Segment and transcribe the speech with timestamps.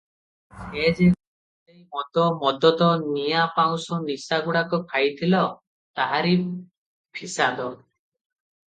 [0.61, 2.87] ସେ ଯେ ଗଞ୍ଜେଇ– ମଦ– ମଦତ–
[3.19, 5.45] ନିଆଁ ପାଉଁଶ ନିଶା ଗୁଡ଼ାକ ଖାଇଥିଲ,
[6.01, 6.37] ତାହାରି
[7.21, 7.73] ଫିସାଦ।